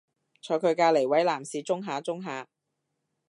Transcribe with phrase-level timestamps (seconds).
[0.41, 2.47] 坐佢隔離位男士舂下舂下